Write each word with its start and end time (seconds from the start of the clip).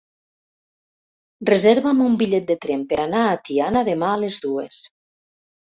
Reserva'm 1.49 2.01
un 2.07 2.17
bitllet 2.23 2.49
de 2.49 2.57
tren 2.65 2.87
per 2.95 2.99
anar 3.05 3.21
a 3.35 3.39
Tiana 3.51 3.87
demà 3.93 4.11
a 4.17 4.19
les 4.27 4.43
dues. 4.51 4.85